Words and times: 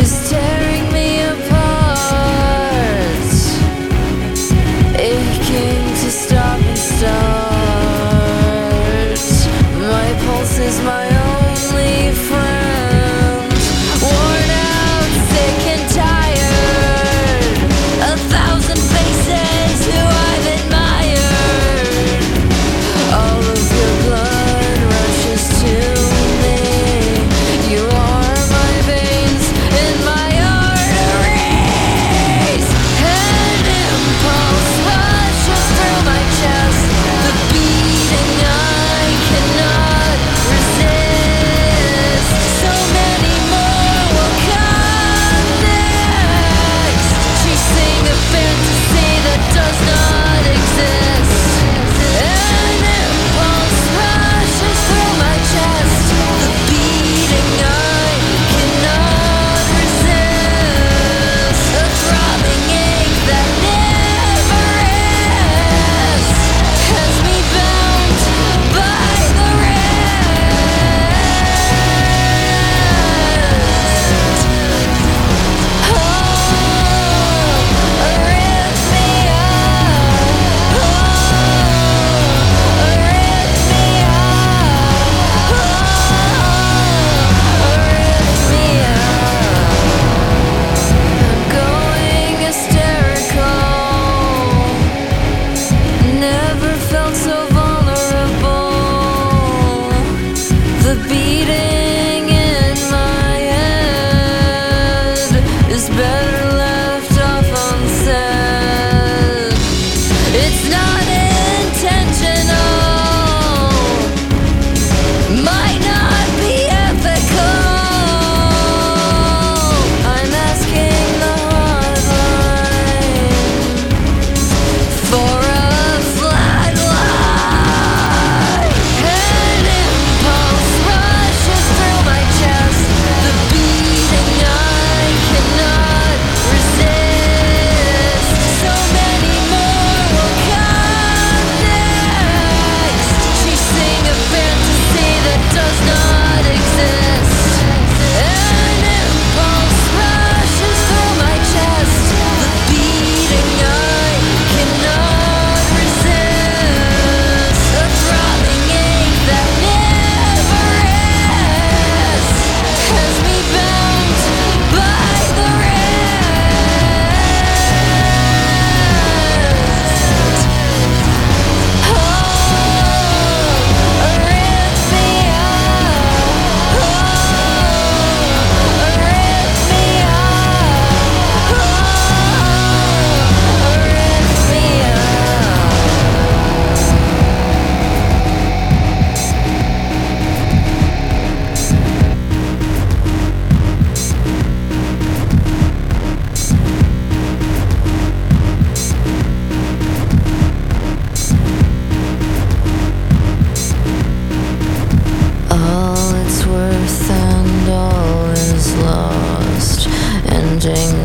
is 0.00 0.30
tearing 0.30 0.89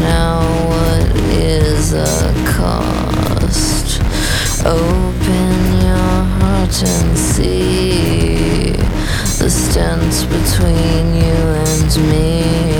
now 0.00 0.40
what 0.68 1.16
is 1.32 1.90
the 1.90 2.32
cost? 2.56 4.00
Open 4.64 5.82
your 5.82 6.24
heart 6.38 6.82
and 6.82 7.18
see 7.18 8.72
the 9.38 9.50
stance 9.50 10.24
between 10.24 11.14
you 11.14 11.40
and 11.66 12.10
me. 12.10 12.79